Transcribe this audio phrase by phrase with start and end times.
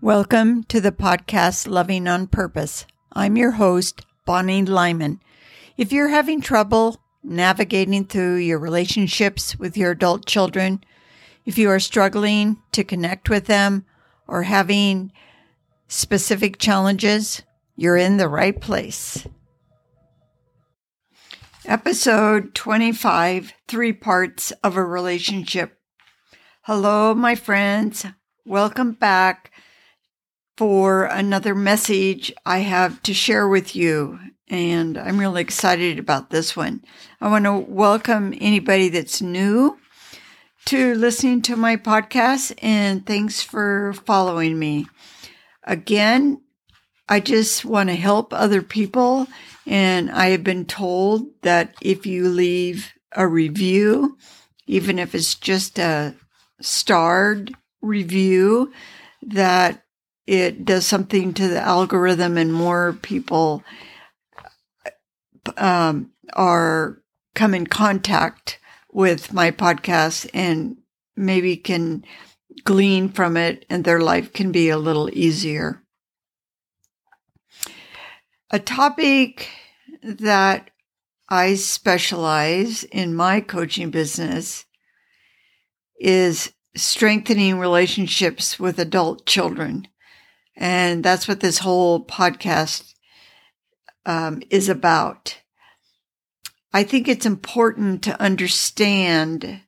[0.00, 2.86] Welcome to the podcast Loving on Purpose.
[3.14, 5.20] I'm your host, Bonnie Lyman.
[5.76, 10.84] If you're having trouble navigating through your relationships with your adult children,
[11.44, 13.86] if you are struggling to connect with them
[14.28, 15.10] or having
[15.88, 17.42] specific challenges,
[17.74, 19.26] you're in the right place.
[21.64, 25.76] Episode 25 Three Parts of a Relationship.
[26.62, 28.06] Hello, my friends.
[28.46, 29.50] Welcome back
[30.58, 34.18] for another message I have to share with you.
[34.48, 36.82] And I'm really excited about this one.
[37.20, 39.78] I want to welcome anybody that's new
[40.64, 44.88] to listening to my podcast and thanks for following me.
[45.62, 46.42] Again,
[47.08, 49.28] I just want to help other people.
[49.64, 54.18] And I have been told that if you leave a review,
[54.66, 56.16] even if it's just a
[56.60, 58.72] starred review,
[59.22, 59.84] that
[60.28, 63.64] it does something to the algorithm and more people
[65.56, 67.00] um, are
[67.34, 68.58] come in contact
[68.92, 70.76] with my podcast and
[71.16, 72.04] maybe can
[72.62, 75.82] glean from it and their life can be a little easier.
[78.50, 79.48] A topic
[80.02, 80.70] that
[81.30, 84.66] I specialize in my coaching business
[85.98, 89.88] is strengthening relationships with adult children.
[90.60, 92.92] And that's what this whole podcast
[94.04, 95.40] um, is about.
[96.72, 99.60] I think it's important to understand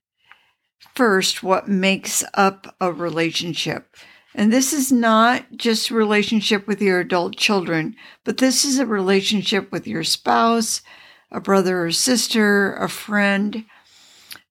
[0.96, 3.94] first what makes up a relationship.
[4.34, 9.70] And this is not just relationship with your adult children, but this is a relationship
[9.70, 10.82] with your spouse,
[11.30, 13.64] a brother or sister, a friend.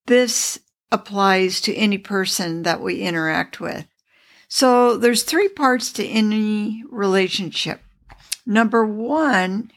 [0.05, 3.88] This applies to any person that we interact with.
[4.49, 7.81] So there's three parts to any relationship.
[8.47, 9.71] Number one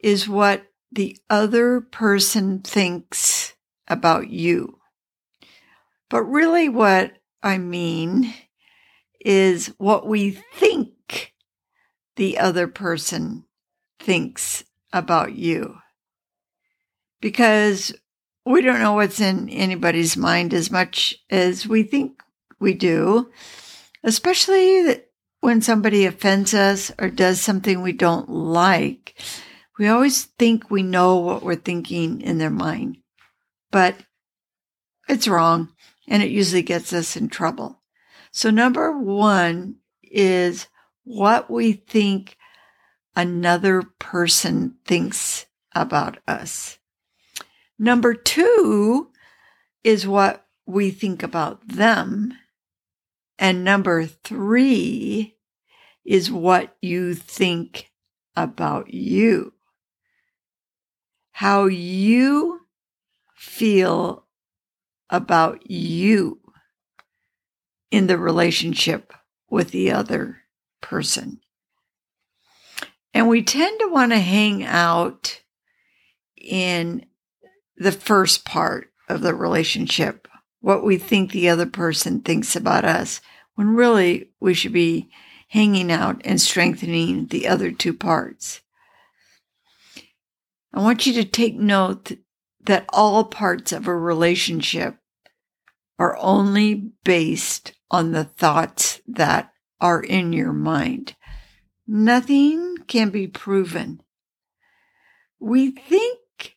[0.00, 3.54] is what the other person thinks
[3.88, 4.78] about you.
[6.10, 8.34] But really, what I mean
[9.24, 11.32] is what we think
[12.16, 13.46] the other person
[13.98, 14.62] thinks
[14.92, 15.78] about you.
[17.22, 17.94] Because
[18.44, 22.20] we don't know what's in anybody's mind as much as we think
[22.60, 23.30] we do
[24.02, 25.02] especially
[25.40, 29.14] when somebody offends us or does something we don't like.
[29.78, 32.98] We always think we know what we're thinking in their mind,
[33.70, 33.96] but
[35.08, 35.70] it's wrong
[36.06, 37.80] and it usually gets us in trouble.
[38.30, 40.68] So, number one is
[41.04, 42.36] what we think
[43.16, 46.78] another person thinks about us.
[47.78, 49.10] Number two
[49.82, 52.34] is what we think about them.
[53.42, 55.36] And number three
[56.04, 57.90] is what you think
[58.36, 59.52] about you.
[61.32, 62.60] How you
[63.34, 64.24] feel
[65.10, 66.38] about you
[67.90, 69.12] in the relationship
[69.50, 70.42] with the other
[70.80, 71.40] person.
[73.12, 75.42] And we tend to want to hang out
[76.36, 77.06] in
[77.76, 80.28] the first part of the relationship,
[80.62, 83.20] what we think the other person thinks about us
[83.56, 85.10] when really we should be
[85.48, 88.62] hanging out and strengthening the other two parts.
[90.72, 92.12] I want you to take note
[92.64, 94.96] that all parts of a relationship
[95.98, 101.14] are only based on the thoughts that are in your mind.
[101.86, 104.00] Nothing can be proven.
[105.38, 106.56] We think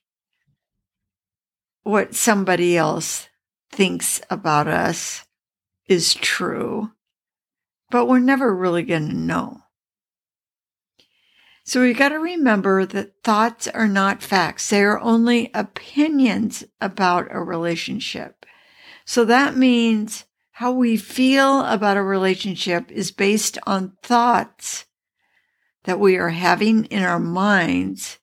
[1.81, 3.27] what somebody else
[3.75, 5.25] thinks about us
[5.87, 6.91] is true,
[7.91, 9.59] but we're never really going to know.
[11.63, 14.69] So we've got to remember that thoughts are not facts.
[14.69, 18.45] They are only opinions about a relationship.
[19.03, 24.85] So that means how we feel about a relationship is based on thoughts
[25.83, 28.19] that we are having in our minds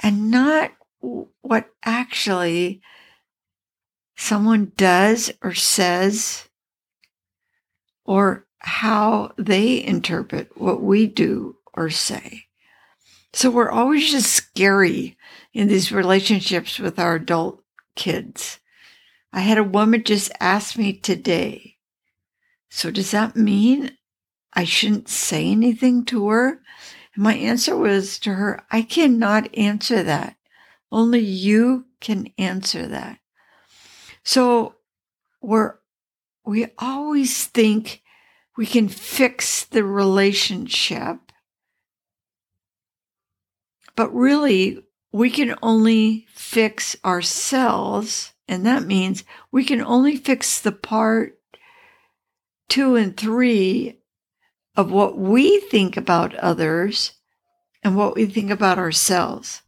[0.00, 2.82] and not what actually
[4.24, 6.48] someone does or says
[8.06, 12.44] or how they interpret what we do or say.
[13.34, 15.18] So we're always just scary
[15.52, 17.62] in these relationships with our adult
[17.96, 18.60] kids.
[19.32, 21.76] I had a woman just ask me today,
[22.70, 23.90] so does that mean
[24.54, 26.62] I shouldn't say anything to her?
[27.14, 30.36] And my answer was to her, I cannot answer that.
[30.90, 33.18] Only you can answer that.
[34.24, 34.74] So
[35.40, 35.74] we're
[36.44, 38.02] we always think
[38.56, 41.18] we can fix the relationship.
[43.96, 48.32] But really, we can only fix ourselves.
[48.46, 51.38] And that means we can only fix the part
[52.68, 54.00] two and three
[54.76, 57.12] of what we think about others
[57.82, 59.62] and what we think about ourselves.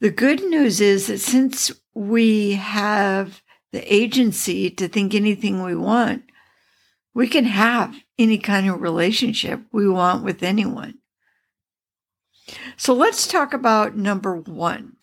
[0.00, 3.42] The good news is that since we have
[3.72, 6.24] the agency to think anything we want,
[7.14, 10.94] we can have any kind of relationship we want with anyone.
[12.76, 14.96] So let's talk about number one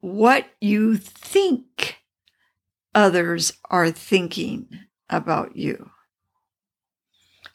[0.00, 1.96] what you think
[2.94, 4.68] others are thinking
[5.10, 5.90] about you.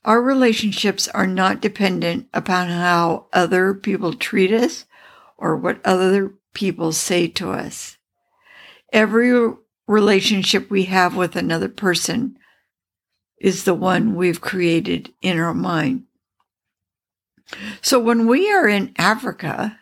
[0.03, 4.85] Our relationships are not dependent upon how other people treat us
[5.38, 7.97] or what other people say to us.
[8.91, 9.53] Every
[9.88, 12.38] relationship we have with another person
[13.39, 16.03] is the one we've created in our mind.
[17.81, 19.79] So when we are in Africa,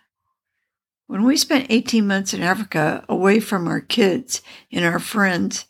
[1.08, 4.42] when we spent 18 months in Africa away from our kids
[4.72, 5.66] and our friends,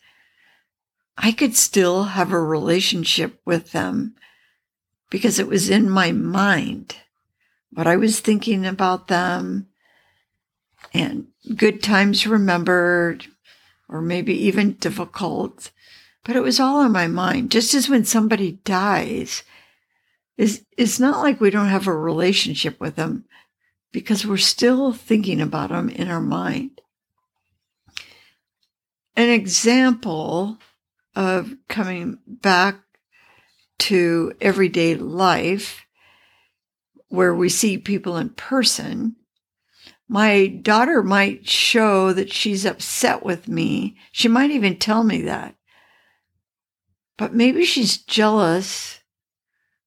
[1.17, 4.15] I could still have a relationship with them
[5.09, 6.97] because it was in my mind
[7.71, 9.67] what I was thinking about them
[10.93, 13.27] and good times remembered
[13.87, 15.71] or maybe even difficult,
[16.23, 17.51] but it was all in my mind.
[17.51, 19.43] Just as when somebody dies,
[20.37, 23.25] it's, it's not like we don't have a relationship with them
[23.91, 26.81] because we're still thinking about them in our mind.
[29.15, 30.59] An example
[31.15, 32.77] of coming back
[33.79, 35.85] to everyday life
[37.07, 39.15] where we see people in person,
[40.09, 43.95] my daughter might show that she's upset with me.
[44.11, 45.55] She might even tell me that.
[47.15, 49.01] But maybe she's jealous.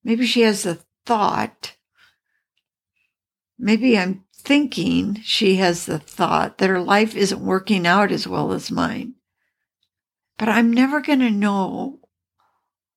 [0.05, 1.77] Maybe she has a thought.
[3.59, 8.53] Maybe I'm thinking she has the thought that her life isn't working out as well
[8.53, 9.15] as mine.
[10.39, 11.99] But I'm never going to know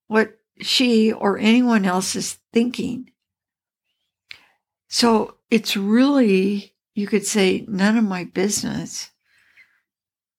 [0.08, 3.10] what she or anyone else is thinking.
[4.88, 9.12] So it's really, you could say, none of my business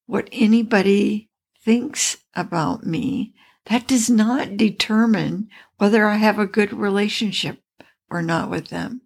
[0.06, 1.28] what anybody
[1.64, 3.34] thinks about me.
[3.66, 5.48] That does not determine
[5.78, 7.60] whether I have a good relationship
[8.08, 9.02] or not with them.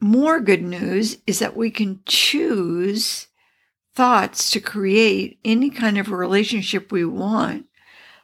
[0.00, 3.28] More good news is that we can choose
[3.94, 7.66] thoughts to create any kind of relationship we want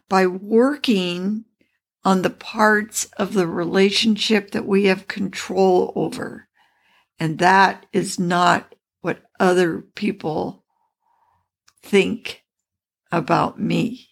[0.09, 1.45] by working
[2.05, 6.49] on the parts of the relationship that we have control over.
[7.19, 10.65] And that is not what other people
[11.83, 12.45] think
[13.13, 14.09] about me.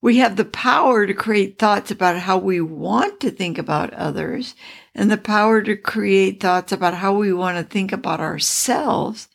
[0.00, 4.54] We have the power to create thoughts about how we want to think about others
[4.94, 9.28] and the power to create thoughts about how we want to think about ourselves.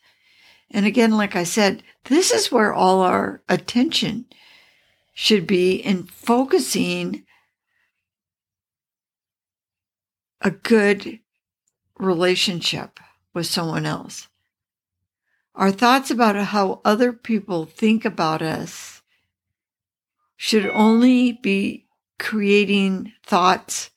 [0.70, 4.24] And again, like I said, this is where all our attention
[5.14, 7.24] should be in focusing
[10.40, 11.20] a good
[11.98, 13.00] relationship
[13.32, 14.28] with someone else.
[15.54, 19.02] Our thoughts about how other people think about us
[20.36, 21.86] should only be
[22.18, 23.90] creating thoughts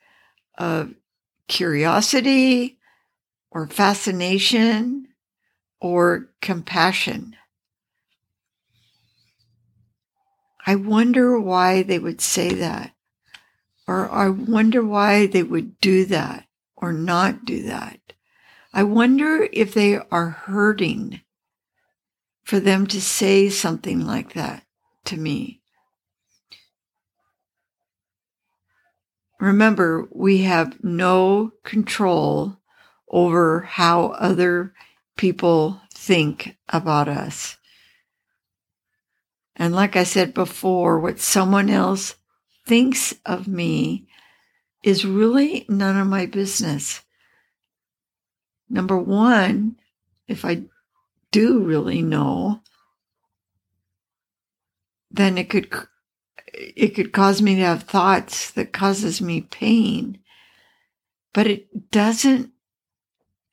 [0.57, 0.93] of
[1.47, 2.77] curiosity
[3.49, 5.07] or fascination
[5.81, 7.35] or compassion.
[10.67, 12.93] I wonder why they would say that,
[13.87, 16.45] or I wonder why they would do that
[16.75, 17.99] or not do that.
[18.73, 21.21] I wonder if they are hurting
[22.43, 24.63] for them to say something like that
[25.05, 25.61] to me.
[29.39, 32.57] remember, we have no control
[33.09, 34.73] over how other
[35.15, 37.56] people think about us.
[39.57, 42.15] And like I said before, what someone else
[42.65, 44.07] thinks of me
[44.83, 47.01] is really none of my business.
[48.69, 49.77] Number one,
[50.27, 50.63] if I
[51.31, 52.61] do really know,
[55.09, 55.69] then it could
[56.53, 60.19] it could cause me to have thoughts that causes me pain,
[61.33, 62.51] but it doesn't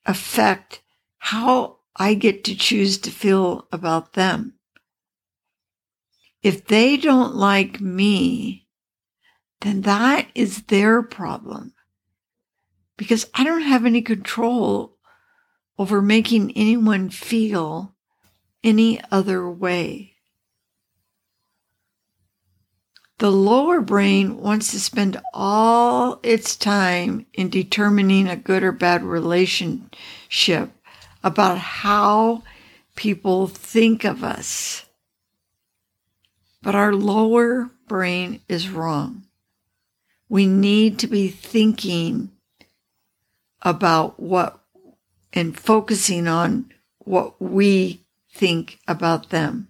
[0.05, 0.81] affect
[1.17, 4.54] how I get to choose to feel about them.
[6.45, 8.67] If they don't like me,
[9.61, 11.73] then that is their problem
[12.97, 14.99] because I don't have any control
[15.79, 17.95] over making anyone feel
[18.63, 20.17] any other way.
[23.17, 29.01] The lower brain wants to spend all its time in determining a good or bad
[29.03, 30.69] relationship
[31.23, 32.43] about how
[32.95, 34.84] people think of us.
[36.65, 39.25] But our lower brain is wrong.
[40.27, 42.31] We need to be thinking
[43.61, 44.63] about what
[45.31, 49.67] and focusing on what we think about them.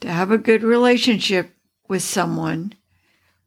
[0.00, 1.54] To have a good relationship
[1.88, 2.74] with someone,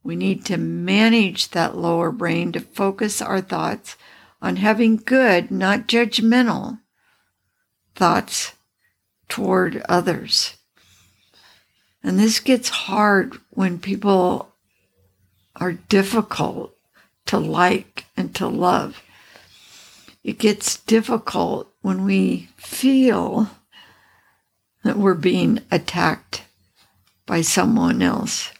[0.03, 3.97] we need to manage that lower brain to focus our thoughts
[4.41, 6.79] on having good, not judgmental
[7.93, 8.53] thoughts
[9.29, 10.57] toward others.
[12.05, 14.53] And this gets hard when people
[15.55, 16.77] are difficult
[17.25, 19.01] to like and to love.
[20.23, 23.49] It gets difficult when we feel
[24.83, 26.43] that we're being attacked
[27.25, 28.51] by someone else.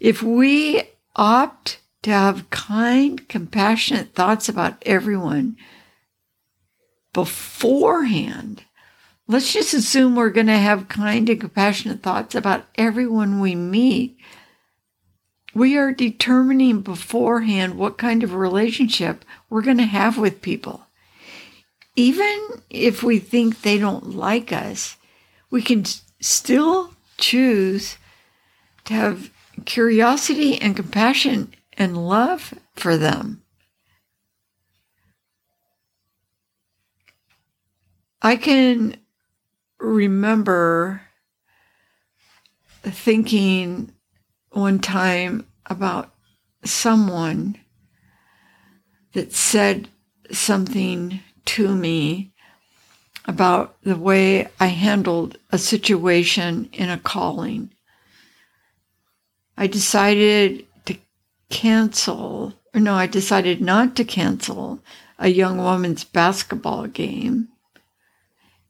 [0.00, 0.82] If we
[1.14, 5.56] opt to have kind, compassionate thoughts about everyone
[7.12, 8.64] beforehand,
[9.28, 14.16] let's just assume we're going to have kind and compassionate thoughts about everyone we meet.
[15.54, 20.86] We are determining beforehand what kind of relationship we're going to have with people.
[21.94, 24.96] Even if we think they don't like us,
[25.50, 25.84] we can
[26.20, 27.98] still choose
[28.84, 29.30] to have
[29.64, 33.42] curiosity and compassion and love for them.
[38.22, 38.96] I can
[39.78, 41.02] remember
[42.82, 43.92] thinking
[44.50, 46.14] one time about
[46.64, 47.56] someone
[49.12, 49.88] that said
[50.30, 52.32] something to me
[53.26, 57.70] about the way I handled a situation in a calling.
[59.56, 60.96] I decided to
[61.50, 64.80] cancel, or no, I decided not to cancel
[65.18, 67.48] a young woman's basketball game,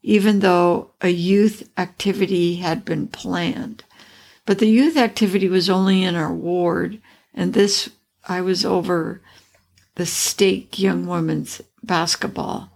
[0.01, 3.83] even though a youth activity had been planned.
[4.45, 6.99] But the youth activity was only in our ward,
[7.33, 7.89] and this,
[8.27, 9.21] I was over
[9.95, 12.71] the state young women's basketball.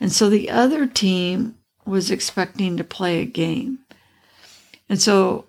[0.00, 3.80] And so the other team was expecting to play a game.
[4.88, 5.46] And so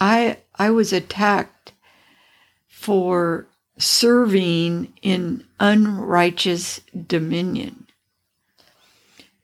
[0.00, 1.72] I I was attacked
[2.68, 7.87] for serving in unrighteous dominion.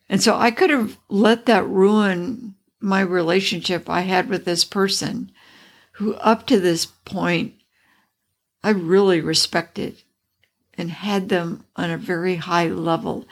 [0.09, 5.31] And so I could have let that ruin my relationship I had with this person
[5.93, 7.55] who up to this point
[8.63, 10.03] I really respected
[10.77, 13.27] and had them on a very high level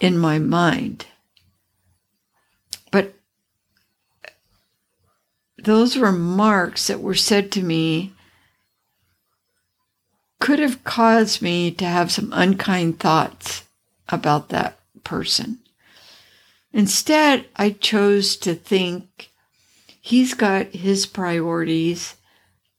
[0.00, 1.06] in my mind.
[2.90, 3.14] But
[5.58, 8.12] those remarks that were said to me
[10.40, 13.64] could have caused me to have some unkind thoughts
[14.08, 15.59] about that person.
[16.72, 19.30] Instead, I chose to think
[20.00, 22.16] he's got his priorities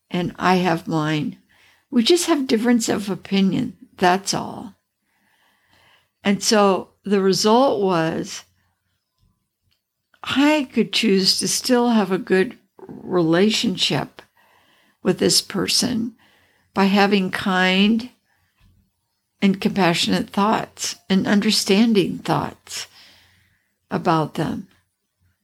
[0.10, 1.38] and I have mine.
[1.89, 3.77] We just have difference of opinion.
[3.98, 4.75] That's all.
[6.24, 8.43] And so the result was
[10.24, 12.57] I could choose to still have a good
[12.88, 14.21] relationship
[15.03, 16.15] with this person
[16.74, 18.10] by having kind
[19.41, 22.88] and compassionate thoughts and understanding thoughts
[23.91, 24.67] about them.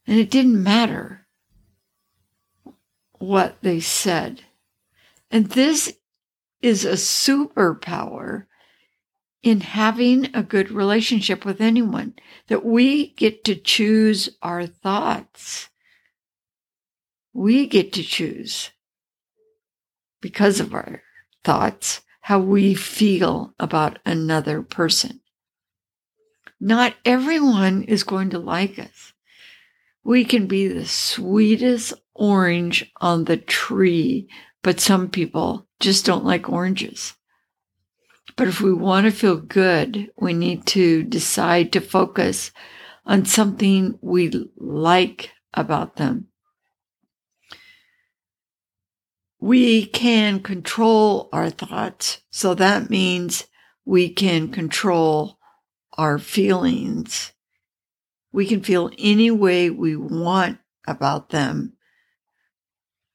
[0.08, 1.28] And it didn't matter
[3.20, 4.44] what they said.
[5.30, 5.98] And this
[6.62, 8.46] is a superpower
[9.44, 12.14] in having a good relationship with anyone,
[12.48, 15.70] that we get to choose our thoughts.
[17.34, 18.72] We get to choose
[20.22, 21.04] because of our
[21.44, 25.22] thoughts how we feel about another person.
[26.60, 29.14] Not everyone is going to like us.
[30.04, 34.28] We can be the sweetest orange on the tree,
[34.64, 37.14] but some people just don't like oranges.
[38.36, 42.52] But if we want to feel good, we need to decide to focus
[43.06, 46.28] on something we like about them.
[49.40, 52.22] We can control our thoughts.
[52.32, 53.46] So that means
[53.86, 55.37] we can control
[55.98, 57.34] our feelings.
[58.32, 61.74] We can feel any way we want about them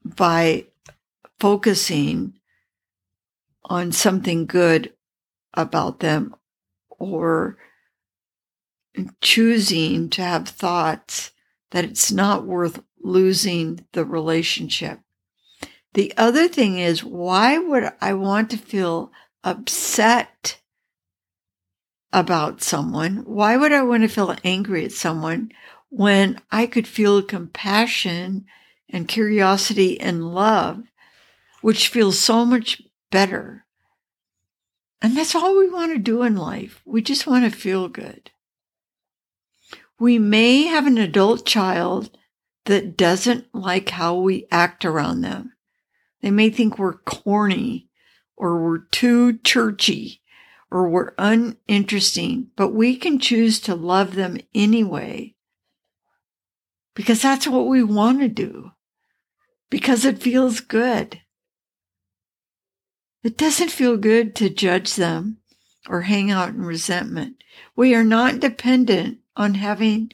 [0.05, 0.67] by
[1.39, 2.35] focusing
[3.65, 4.93] on something good
[5.55, 6.35] about them
[6.91, 7.57] or
[9.21, 11.31] choosing to have thoughts
[11.71, 15.01] that it's not worth losing the relationship.
[15.95, 19.13] The other thing is, why would I want to feel
[19.45, 20.61] upset
[22.13, 23.25] about someone?
[23.25, 25.53] Why would I want to feel angry at someone
[25.89, 28.47] when I could feel compassion
[28.89, 30.83] and curiosity and love,
[31.61, 33.65] which feels so much better?
[35.01, 36.81] And that's all we want to do in life.
[36.85, 38.31] We just want to feel good.
[39.99, 42.17] We may have an adult child
[42.67, 45.53] that doesn't like how we act around them.
[46.21, 47.89] They may think we're corny
[48.37, 50.22] or we're too churchy
[50.73, 55.35] or we're uninteresting, but we can choose to love them anyway
[56.95, 58.73] because that's what we want to do
[59.71, 61.21] because it feels good.
[63.23, 65.39] It doesn't feel good to judge them
[65.89, 67.45] or hang out in resentment.
[67.77, 70.11] We are not dependent on having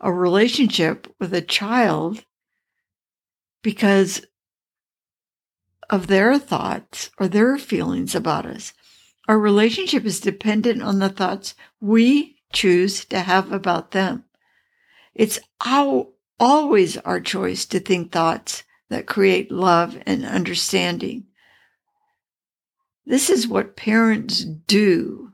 [0.00, 2.24] a relationship with a child
[3.62, 4.26] because
[5.88, 8.72] of their thoughts or their feelings about us.
[9.30, 14.24] Our relationship is dependent on the thoughts we choose to have about them.
[15.14, 16.08] It's our,
[16.40, 21.26] always our choice to think thoughts that create love and understanding.
[23.06, 25.30] This is what parents do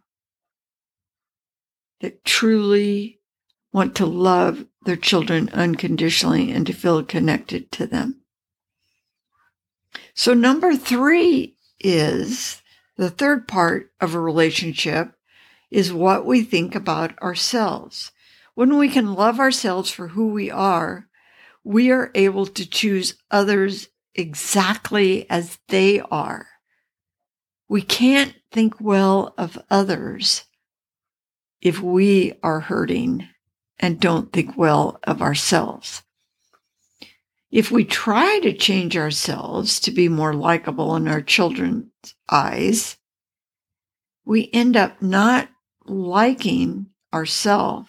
[2.03, 3.19] that truly
[3.73, 8.21] want to love their children unconditionally and to feel connected to them.
[10.13, 12.61] So, number three is
[12.97, 15.13] the third part of a relationship
[15.71, 18.13] is what we think about ourselves.
[18.55, 21.09] When we can love ourselves for who we are,
[21.63, 26.47] we are able to choose others exactly as they are.
[27.69, 30.45] We can't think well of others
[31.61, 33.29] if we are hurting
[33.79, 36.03] and don't think well of ourselves.
[37.51, 41.87] If we try to change ourselves to be more likable in our children's
[42.29, 42.97] eyes,
[44.25, 45.49] we end up not
[45.85, 47.89] liking ourselves.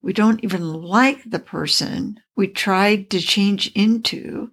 [0.00, 4.50] We don't even like the person we tried to change into.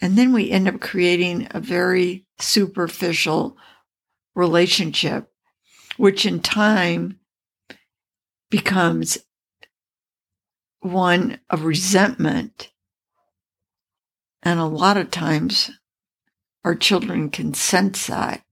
[0.00, 3.56] And then we end up creating a very superficial
[4.34, 5.30] relationship,
[5.96, 7.18] which in time
[8.50, 9.18] becomes
[10.82, 12.70] one of resentment.
[14.42, 15.70] And a lot of times
[16.64, 18.42] our children can sense that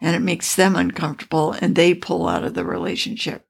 [0.00, 3.46] and it makes them uncomfortable and they pull out of the relationship.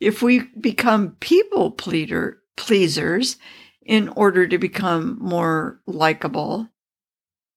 [0.00, 3.36] If we become people pleader, pleasers
[3.84, 6.68] in order to become more likable,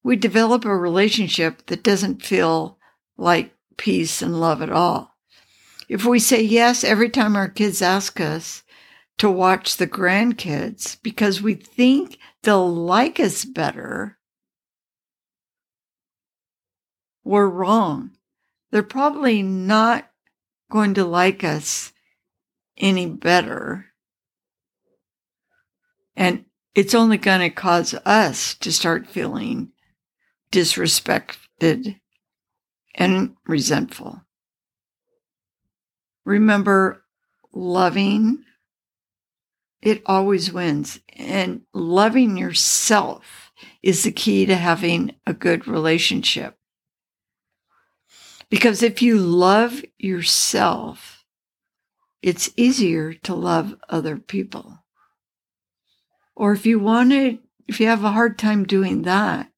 [0.03, 2.77] we develop a relationship that doesn't feel
[3.17, 5.15] like peace and love at all.
[5.87, 8.63] If we say yes every time our kids ask us
[9.17, 14.17] to watch the grandkids because we think they'll like us better,
[17.23, 18.11] we're wrong.
[18.71, 20.09] They're probably not
[20.69, 21.93] going to like us
[22.77, 23.87] any better.
[26.15, 29.71] And it's only going to cause us to start feeling
[30.51, 31.99] disrespected
[32.93, 34.21] and resentful.
[36.25, 37.03] Remember,
[37.53, 38.43] loving,
[39.85, 40.99] it always wins.
[41.15, 46.57] And loving yourself is the key to having a good relationship.
[48.49, 51.23] Because if you love yourself,
[52.21, 54.83] it's easier to love other people.
[56.35, 59.51] Or if you want to, if you have a hard time doing that,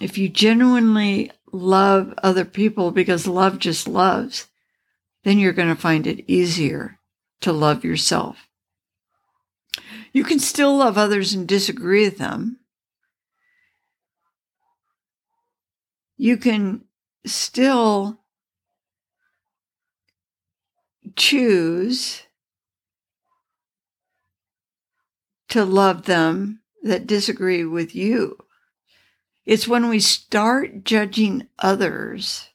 [0.00, 4.48] if you genuinely love other people because love just loves,
[5.24, 7.00] then you're going to find it easier
[7.40, 8.48] to love yourself.
[10.14, 12.60] You can still love others and disagree with them.
[16.16, 16.84] You can
[17.26, 18.20] still
[21.16, 22.22] choose
[25.48, 28.38] to love them that disagree with you.
[29.44, 32.50] It's when we start judging others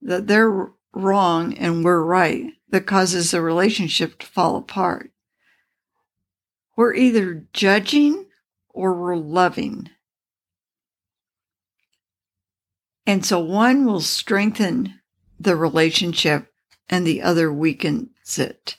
[0.00, 5.10] that they're wrong and we're right that causes the relationship to fall apart.
[6.80, 8.24] We're either judging
[8.70, 9.90] or we're loving.
[13.04, 14.94] And so one will strengthen
[15.38, 16.50] the relationship
[16.88, 18.78] and the other weakens it.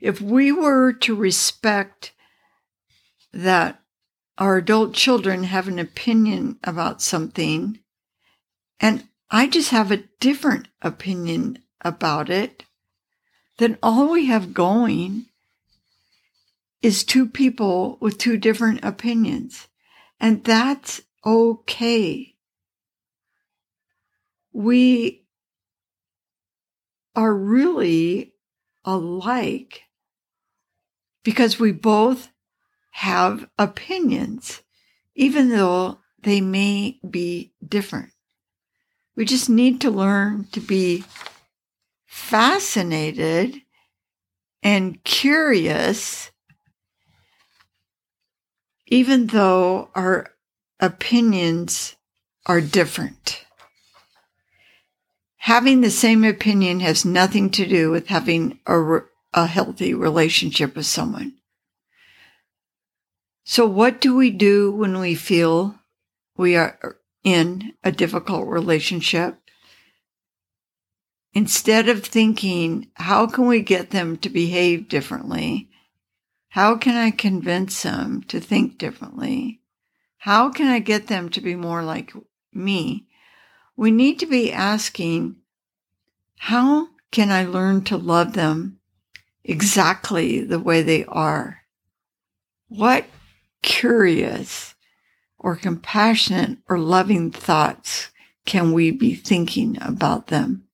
[0.00, 2.14] If we were to respect
[3.30, 3.82] that
[4.38, 7.78] our adult children have an opinion about something
[8.80, 12.64] and I just have a different opinion about it,
[13.58, 15.26] then all we have going
[16.82, 19.68] is two people with two different opinions.
[20.20, 22.34] And that's okay.
[24.52, 25.24] We
[27.14, 28.34] are really
[28.84, 29.82] alike
[31.24, 32.30] because we both
[32.90, 34.62] have opinions,
[35.14, 38.10] even though they may be different.
[39.14, 41.04] We just need to learn to be
[42.06, 43.62] fascinated
[44.62, 46.31] and curious,
[48.92, 50.26] even though our
[50.78, 51.96] opinions
[52.44, 53.42] are different.
[55.38, 58.98] Having the same opinion has nothing to do with having a,
[59.32, 61.36] a healthy relationship with someone.
[63.44, 65.74] So, what do we do when we feel
[66.36, 69.38] we are in a difficult relationship?
[71.32, 75.70] Instead of thinking, how can we get them to behave differently?
[76.52, 79.62] How can I convince them to think differently?
[80.18, 82.12] How can I get them to be more like
[82.52, 83.06] me?
[83.74, 85.36] We need to be asking,
[86.36, 88.80] how can I learn to love them
[89.42, 91.62] exactly the way they are?
[92.68, 93.06] What
[93.62, 94.74] curious
[95.38, 98.10] or compassionate or loving thoughts
[98.44, 100.64] can we be thinking about them?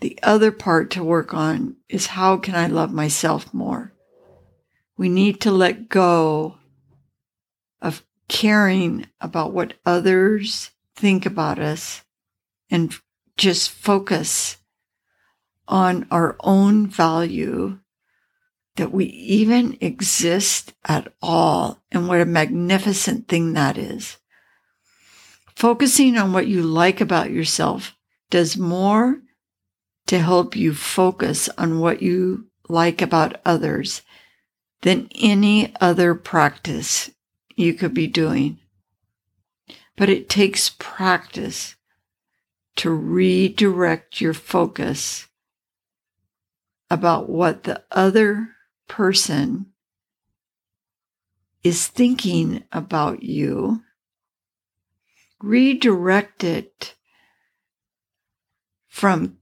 [0.00, 3.92] The other part to work on is how can I love myself more?
[4.96, 6.58] We need to let go
[7.80, 12.02] of caring about what others think about us
[12.70, 12.94] and
[13.36, 14.58] just focus
[15.66, 17.78] on our own value
[18.76, 24.18] that we even exist at all and what a magnificent thing that is.
[25.56, 27.96] Focusing on what you like about yourself
[28.30, 29.20] does more
[30.08, 34.02] to help you focus on what you like about others
[34.80, 37.10] than any other practice
[37.56, 38.58] you could be doing.
[39.96, 41.76] But it takes practice
[42.76, 45.26] to redirect your focus
[46.88, 48.50] about what the other
[48.86, 49.66] person
[51.62, 53.82] is thinking about you,
[55.42, 56.94] redirect it
[58.86, 59.37] from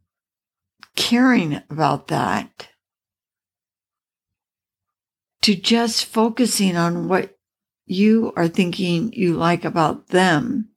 [0.96, 2.68] caring about that
[5.42, 7.36] to just focusing on what
[7.86, 10.68] you are thinking you like about them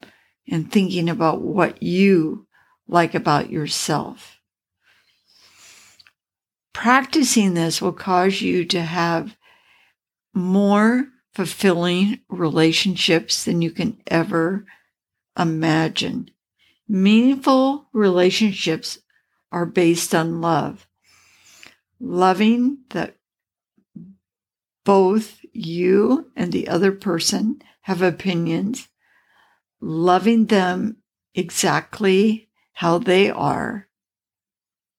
[0.48, 2.46] and thinking about what you
[2.86, 4.38] like about yourself.
[6.72, 9.36] Practicing this will cause you to have
[10.32, 14.64] more fulfilling relationships than you can ever
[15.38, 16.30] imagine.
[16.88, 18.98] Meaningful relationships
[19.52, 20.86] are based on love.
[21.98, 23.16] Loving that
[24.84, 28.88] both you and the other person have opinions,
[29.80, 30.96] loving them
[31.34, 33.88] exactly how they are,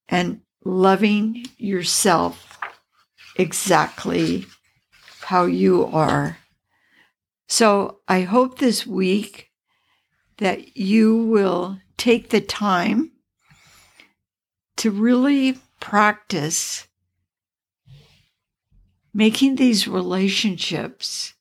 [0.08, 2.58] and loving yourself
[3.36, 4.46] exactly
[5.22, 6.38] how you are.
[7.48, 9.50] So I hope this week
[10.38, 13.11] that you will take the time
[14.82, 16.88] to really practice
[19.14, 21.34] making these relationships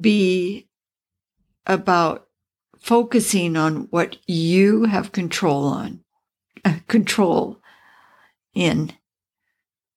[0.00, 0.66] be
[1.66, 2.28] about
[2.78, 6.00] focusing on what you have control on
[6.64, 7.60] uh, control
[8.54, 8.90] in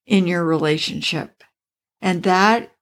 [0.05, 1.45] in your relationship.
[2.01, 2.73] And that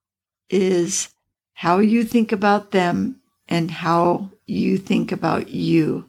[0.50, 1.10] is
[1.54, 6.07] how you think about them and how you think about you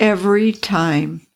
[0.00, 1.26] every time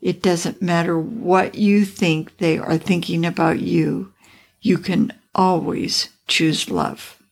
[0.00, 4.12] it doesn't matter what you think they are thinking about you
[4.60, 7.22] you can always choose love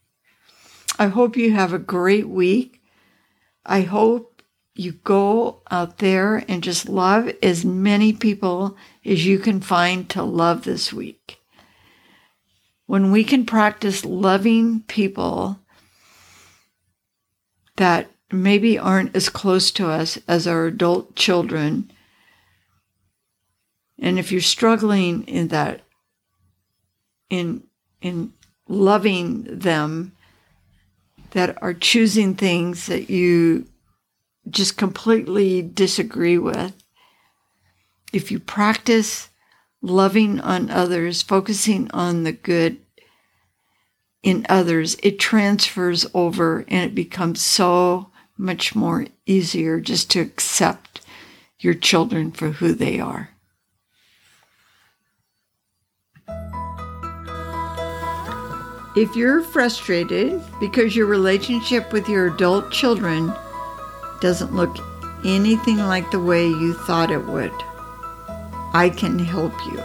[0.99, 2.81] i hope you have a great week
[3.65, 4.31] i hope
[4.81, 10.23] you go out there and just love as many people as you can find to
[10.23, 11.39] love this week.
[12.87, 15.61] When we can practice loving people
[17.77, 21.91] that maybe aren't as close to us as our adult children,
[23.99, 25.83] and if you're struggling in that,
[27.29, 27.65] in
[28.01, 28.33] in
[28.69, 30.13] loving them
[31.33, 33.67] that are choosing things that you
[34.49, 36.75] just completely disagree with.
[38.13, 39.29] If you practice
[39.83, 42.79] loving on others, focusing on the good
[44.23, 48.11] in others, it transfers over and it becomes so
[48.41, 51.03] much more easier just to accept
[51.61, 53.31] your children for who they are.
[58.97, 63.33] If you're frustrated because your relationship with your adult children
[64.21, 64.77] doesn't look
[65.25, 67.53] anything like the way you thought it would,
[68.73, 69.81] I can help you.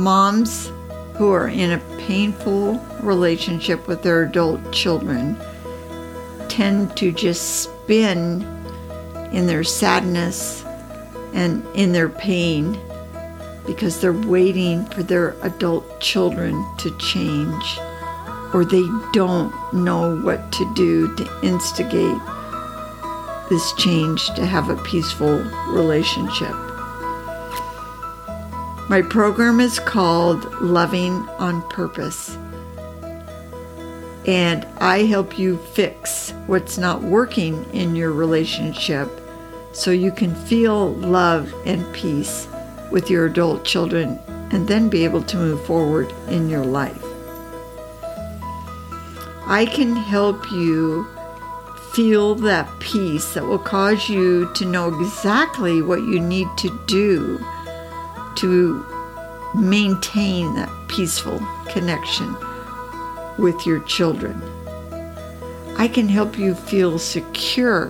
[0.00, 0.70] Moms
[1.14, 5.36] who are in a painful relationship with their adult children
[6.52, 8.42] tend to just spin
[9.32, 10.62] in their sadness
[11.32, 12.78] and in their pain
[13.66, 17.78] because they're waiting for their adult children to change
[18.52, 22.20] or they don't know what to do to instigate
[23.48, 25.38] this change to have a peaceful
[25.68, 26.52] relationship.
[28.90, 32.36] My program is called Loving on Purpose.
[34.26, 39.08] And I help you fix what's not working in your relationship
[39.72, 42.46] so you can feel love and peace
[42.90, 44.18] with your adult children
[44.52, 47.02] and then be able to move forward in your life.
[49.46, 51.06] I can help you
[51.92, 57.38] feel that peace that will cause you to know exactly what you need to do
[58.36, 58.86] to
[59.54, 62.34] maintain that peaceful connection
[63.38, 64.40] with your children.
[65.76, 67.86] I can help you feel secure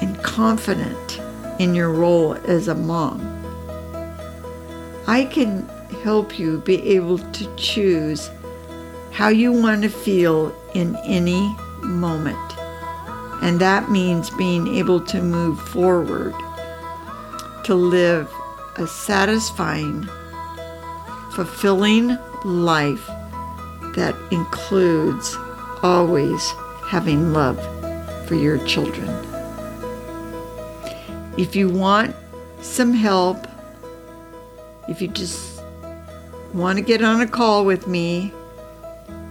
[0.00, 1.20] and confident
[1.58, 3.20] in your role as a mom.
[5.06, 5.68] I can
[6.02, 8.30] help you be able to choose
[9.12, 12.36] how you want to feel in any moment.
[13.40, 16.34] And that means being able to move forward
[17.64, 18.30] to live
[18.76, 20.08] a satisfying,
[21.32, 23.08] fulfilling life
[23.94, 25.36] that includes
[25.82, 26.50] always
[26.86, 27.58] having love
[28.26, 29.08] for your children.
[31.36, 32.14] If you want
[32.60, 33.48] some help,
[34.88, 35.60] if you just
[36.52, 38.32] want to get on a call with me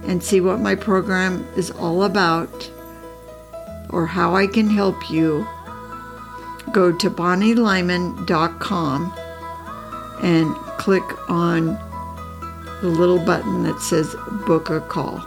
[0.04, 2.70] and see what my program is all about
[3.90, 5.46] or how I can help you,
[6.72, 9.14] go to bonnielyman.com
[10.22, 11.78] and click on
[12.84, 14.14] the little button that says
[14.46, 15.26] book a call.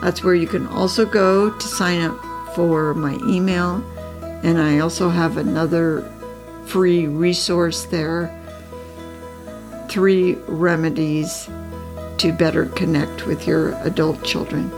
[0.00, 2.18] That's where you can also go to sign up
[2.54, 3.84] for my email.
[4.42, 6.10] And I also have another
[6.64, 8.32] free resource there
[9.90, 11.50] three remedies
[12.16, 14.72] to better connect with your adult children.